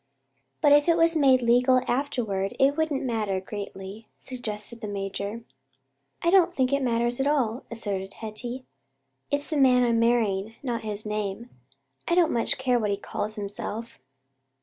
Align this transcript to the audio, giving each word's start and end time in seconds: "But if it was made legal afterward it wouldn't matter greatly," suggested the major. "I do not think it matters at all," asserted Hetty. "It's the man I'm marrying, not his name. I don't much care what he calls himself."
"But 0.61 0.71
if 0.71 0.87
it 0.89 0.97
was 0.97 1.15
made 1.15 1.43
legal 1.43 1.83
afterward 1.87 2.55
it 2.57 2.75
wouldn't 2.75 3.03
matter 3.03 3.39
greatly," 3.39 4.07
suggested 4.17 4.81
the 4.81 4.87
major. 4.87 5.43
"I 6.23 6.31
do 6.31 6.37
not 6.37 6.55
think 6.55 6.73
it 6.73 6.81
matters 6.81 7.19
at 7.21 7.27
all," 7.27 7.65
asserted 7.69 8.15
Hetty. 8.15 8.65
"It's 9.29 9.51
the 9.51 9.57
man 9.57 9.83
I'm 9.83 9.99
marrying, 9.99 10.55
not 10.63 10.81
his 10.81 11.05
name. 11.05 11.51
I 12.07 12.15
don't 12.15 12.31
much 12.33 12.57
care 12.57 12.79
what 12.79 12.89
he 12.89 12.97
calls 12.97 13.35
himself." 13.35 13.99